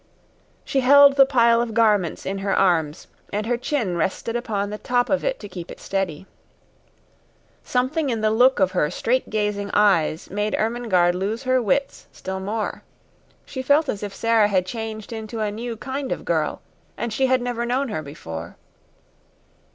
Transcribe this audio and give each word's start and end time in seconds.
She 0.65 0.79
held 0.79 1.15
the 1.15 1.27
pile 1.27 1.61
of 1.61 1.75
garments 1.75 2.25
in 2.25 2.39
her 2.39 2.55
arms, 2.57 3.05
and 3.31 3.45
her 3.45 3.55
chin 3.55 3.97
rested 3.97 4.35
upon 4.35 4.71
the 4.71 4.79
top 4.79 5.11
of 5.11 5.23
it 5.23 5.39
to 5.41 5.47
keep 5.47 5.69
it 5.69 5.79
steady. 5.79 6.25
Something 7.63 8.09
in 8.09 8.21
the 8.21 8.31
look 8.31 8.59
of 8.59 8.71
her 8.71 8.89
straight 8.89 9.29
gazing 9.29 9.69
eyes 9.75 10.31
made 10.31 10.55
Ermengarde 10.55 11.13
lose 11.15 11.43
her 11.43 11.61
wits 11.61 12.07
still 12.11 12.39
more. 12.39 12.81
She 13.45 13.61
felt 13.61 13.87
as 13.87 14.01
if 14.01 14.15
Sara 14.15 14.47
had 14.47 14.65
changed 14.65 15.13
into 15.13 15.39
a 15.39 15.51
new 15.51 15.77
kind 15.77 16.11
of 16.11 16.25
girl, 16.25 16.63
and 16.97 17.13
she 17.13 17.27
had 17.27 17.39
never 17.39 17.63
known 17.63 17.89
her 17.89 18.01
before. 18.01 18.55